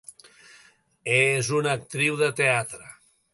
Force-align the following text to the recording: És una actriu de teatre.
És 1.17 1.51
una 1.59 1.75
actriu 1.81 2.17
de 2.23 2.31
teatre. 2.41 2.91